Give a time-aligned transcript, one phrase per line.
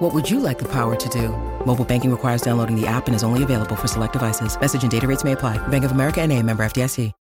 [0.00, 1.28] What would you like the power to do?
[1.66, 4.58] Mobile banking requires downloading the app and is only available for select devices.
[4.58, 5.58] Message and data rates may apply.
[5.68, 7.12] Bank of America and a member FDIC.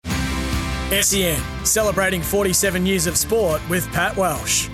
[1.03, 4.69] SEN, celebrating 47 years of sport with Pat Welsh.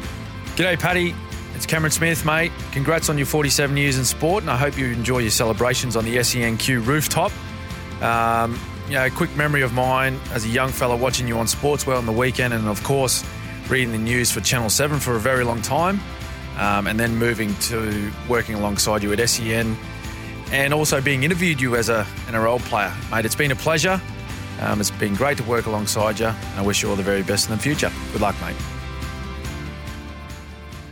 [0.56, 1.16] G'day, Paddy.
[1.56, 2.52] It's Cameron Smith, mate.
[2.72, 6.06] Congrats on your 47 years in sport, and I hope you enjoy your celebrations on
[6.06, 7.32] the SENQ rooftop.
[8.04, 11.48] Um, you know, a quick memory of mine as a young fella watching you on
[11.48, 13.24] Sportsworld on the weekend, and of course,
[13.68, 16.00] reading the news for Channel 7 for a very long time,
[16.58, 19.76] um, and then moving to working alongside you at SEN,
[20.52, 22.94] and also being interviewed you as a NRL player.
[23.12, 24.00] Mate, it's been a pleasure.
[24.62, 27.24] Um, it's been great to work alongside you, and I wish you all the very
[27.24, 27.92] best in the future.
[28.14, 28.56] Good luck, mate.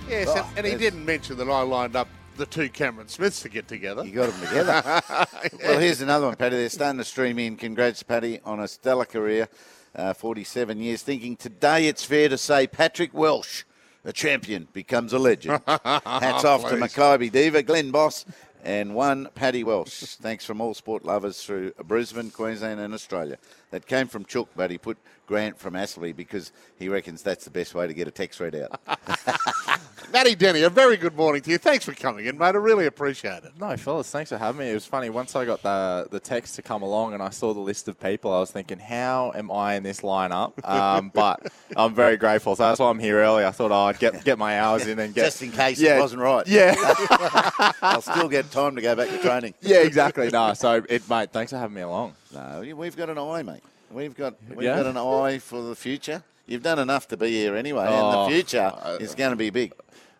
[0.10, 3.42] Yes, Oh, and, and he didn't mention that I lined up the two Cameron Smiths
[3.42, 4.04] to get together.
[4.06, 5.02] You got them together.
[5.62, 6.56] Well, here's another one, Paddy.
[6.56, 7.58] They're starting to stream in.
[7.58, 9.50] Congrats, Paddy, on a stellar career,
[9.94, 11.02] uh, 47 years.
[11.02, 13.64] Thinking today it's fair to say Patrick Welsh,
[14.06, 15.62] a champion, becomes a legend.
[15.68, 16.76] Hats off to.
[16.78, 18.26] Mackay Diva, Glen Boss,
[18.64, 20.16] and one Paddy Welsh.
[20.16, 23.38] Thanks from all sport lovers through Brisbane, Queensland, and Australia.
[23.72, 27.52] That came from Chook, but he put Grant from Aspley because he reckons that's the
[27.52, 28.80] best way to get a text read out.
[30.14, 31.58] Matty Denny, a very good morning to you.
[31.58, 32.50] Thanks for coming in, mate.
[32.54, 33.54] I really appreciate it.
[33.60, 34.70] No, fellas, thanks for having me.
[34.70, 35.10] It was funny.
[35.10, 38.00] Once I got the the text to come along and I saw the list of
[38.00, 40.54] people, I was thinking, how am I in this lineup?
[40.64, 42.56] Um, but I'm very grateful.
[42.56, 43.44] So that's why I'm here early.
[43.44, 45.98] I thought oh, I'd get get my hours in and get Just in case Yeah.
[45.98, 46.46] it wasn't right.
[46.48, 46.76] Yeah,
[47.82, 49.56] I'll still get time to go back to training.
[49.62, 50.30] yeah, exactly.
[50.30, 51.32] No, so it, mate.
[51.32, 52.14] Thanks for having me along.
[52.32, 53.64] No, we've got an eye, mate.
[53.90, 54.76] We've got we've Yeah?
[54.78, 56.22] got an eye for the future.
[56.46, 59.38] You've done enough to be here anyway, Oh, and the future uh, is going to
[59.38, 59.74] be big.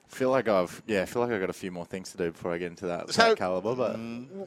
[0.08, 2.52] Feel like I've yeah, feel like I've got a few more things to do before
[2.54, 3.74] I get into that, So- that caliber.
[3.76, 3.96] But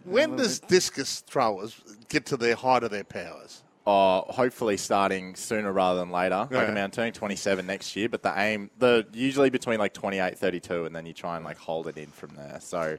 [0.05, 1.75] When does discus throwers
[2.09, 3.63] get to their height of their powers?
[3.89, 6.35] uh, hopefully starting sooner rather than later.
[6.39, 6.59] Like, Yeah.
[6.63, 10.37] I mean, I'm turning 27 next year, but the aim, the usually between like 28,
[10.37, 12.59] 32, and then you try and like hold it in from there.
[12.61, 12.99] So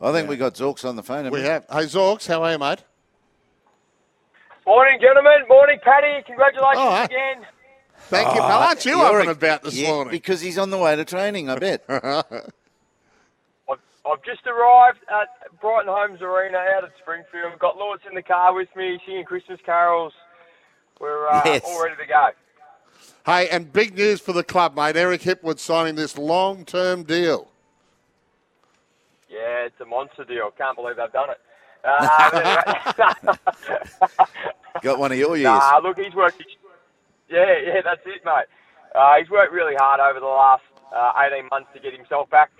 [0.00, 1.26] I think we got Zorks on the phone.
[1.26, 1.64] haven't We have.
[1.70, 2.82] Hey, Zorks, how are you, mate?
[4.66, 5.44] Morning, gentlemen.
[5.48, 6.20] Morning, Paddy.
[6.26, 7.04] Congratulations Oh, huh?
[7.08, 7.46] again.
[8.08, 8.60] Thank you, pal.
[8.60, 10.10] Aren't you You're up and about this yeah, morning?
[10.12, 11.48] because he's on the way to training.
[11.50, 11.84] I bet.
[11.88, 12.02] I've,
[14.06, 15.28] I've just arrived at
[15.60, 17.58] Brighton Homes Arena out at Springfield.
[17.58, 20.12] Got Lewis in the car with me, singing Christmas carols.
[21.00, 21.62] We're uh, Yes.
[21.64, 22.28] all ready to go.
[23.26, 24.96] Hey, and big news for the club, mate.
[24.96, 27.48] Eric Hipwood signing this long-term deal.
[29.30, 30.50] Yeah, it's a monster deal.
[30.56, 31.40] Can't believe they've done it.
[31.86, 33.36] Uh,
[34.82, 35.44] got one of your years.
[35.44, 36.42] nah, look, he's worked.
[37.30, 38.48] Yeah, yeah, that's it, mate.
[38.94, 40.64] Uh, he's worked really hard over the last
[40.94, 42.50] uh, 18 months to get himself back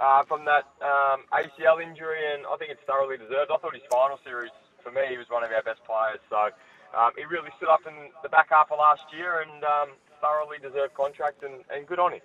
[0.00, 3.50] uh, from that um, ACL injury, and I think it's thoroughly deserved.
[3.50, 4.52] I thought his final series,
[4.84, 6.20] for me, he was one of our best players.
[6.30, 6.52] So
[6.94, 9.88] um, he really stood up in the back half of last year and um,
[10.20, 12.22] thoroughly deserved contract, and, and good on him.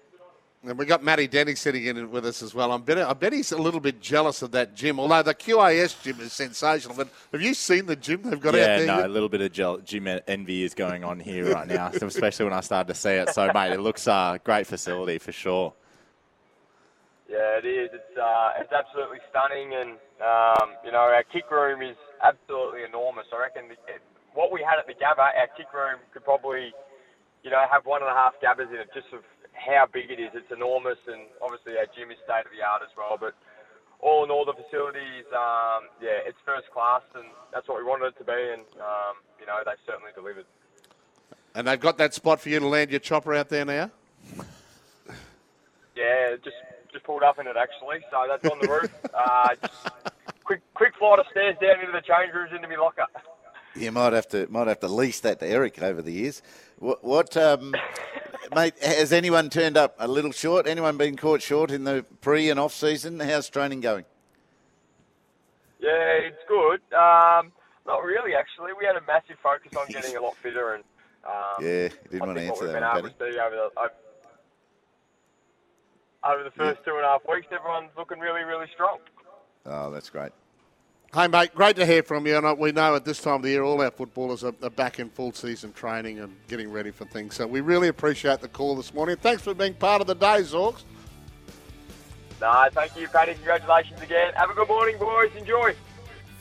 [0.67, 2.71] And we got Matty Denny sitting in with us as well.
[2.71, 6.01] I'm bet, I bet he's a little bit jealous of that gym, although the QAS
[6.01, 6.95] gym is sensational.
[6.95, 8.87] But have you seen the gym they've got out yeah, there?
[8.87, 12.45] no, a little bit of gel- gym envy is going on here right now, especially
[12.45, 13.29] when I started to see it.
[13.29, 15.73] So, mate, it looks a uh, great facility for sure.
[17.29, 17.89] Yeah, it is.
[17.93, 23.25] It's uh, it's absolutely stunning, and um, you know our kick room is absolutely enormous.
[23.33, 23.75] I reckon the,
[24.33, 26.71] what we had at the Gabba, our kick room could probably,
[27.43, 29.23] you know, have one and a half Gabbas in it, just of
[29.65, 30.31] how big it is.
[30.33, 33.17] It's enormous, and obviously our gym is state of the art as well.
[33.19, 33.33] But
[33.99, 38.13] all in all, the facilities, um, yeah, it's first class, and that's what we wanted
[38.13, 40.45] it to be, and um, you know they certainly delivered.
[41.55, 43.89] And they've got that spot for you to land your chopper out there now?
[45.95, 46.57] Yeah, just
[46.91, 48.91] just pulled up in it actually, so that's on the roof.
[49.15, 49.73] Uh, just
[50.43, 53.05] quick quick flight of stairs down into the change rooms into my locker.
[53.75, 56.41] You might have to might have to lease that to Eric over the years.
[56.79, 57.73] What, what um,
[58.53, 58.73] mate?
[58.83, 60.67] Has anyone turned up a little short?
[60.67, 63.19] Anyone been caught short in the pre and off season?
[63.19, 64.05] How's training going?
[65.79, 66.81] Yeah, it's good.
[66.97, 67.51] Um,
[67.85, 68.71] not really actually.
[68.77, 70.83] We had a massive focus on getting a lot fitter, and
[71.25, 73.39] um, Yeah, didn't I want to answer that one, Paddy.
[73.39, 73.91] over the over,
[76.23, 78.97] over the first two and a half weeks, everyone's looking really, really strong.
[79.65, 80.31] Oh, that's great.
[81.15, 82.35] Hey, mate, great to hear from you.
[82.35, 84.99] And uh, we know at this time of the year, all our footballers are, back
[84.99, 87.35] in full season training and getting ready for things.
[87.35, 89.15] So we really appreciate the call this morning.
[89.15, 90.83] Thanks for being part of the day, Zorks.
[92.41, 93.33] No, thank you, Paddy.
[93.35, 94.33] Congratulations again.
[94.33, 95.31] Have a good morning, boys.
[95.37, 95.73] Enjoy.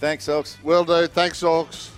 [0.00, 0.58] Thanks, Ox.
[0.64, 1.06] Will do.
[1.06, 1.90] Thanks, Zorks.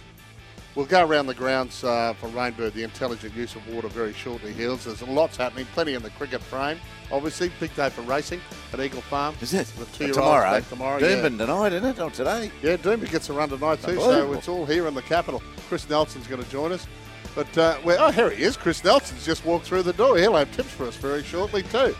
[0.76, 4.52] We'll go around the grounds uh, for Rainbird, the intelligent use of water, very shortly,
[4.52, 4.84] Heels.
[4.84, 6.78] There's lots happening, plenty in the cricket frame.
[7.10, 8.42] Obviously, big day for racing
[8.74, 9.34] at Eagle Farm.
[9.40, 9.66] Is it?
[9.68, 10.60] The two-year-olds tomorrow?
[10.60, 10.98] tomorrow.
[10.98, 11.22] yeah.
[11.22, 11.98] Tonight, isn't it?
[11.98, 12.50] Or today?
[12.62, 15.42] Yeah, Doomben gets a run tonight too, so it's all here in the capital.
[15.68, 16.86] Chris Nelson's going to join us.
[17.34, 18.58] But, uh, oh, here he is.
[18.58, 20.18] Chris Nelson's just walked through the door.
[20.18, 21.96] He'll have tips for us very shortly too.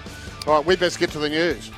[0.47, 1.71] All right, we best get to the news.